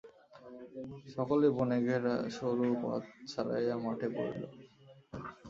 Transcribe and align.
সকলে 1.13 1.47
বনে 1.57 1.77
ঘেরা 1.85 2.15
সরু 2.35 2.67
পথ 2.81 3.01
ছাড়াইয়া 3.27 3.75
মাঠে 3.83 4.07
পড়িল। 4.15 4.41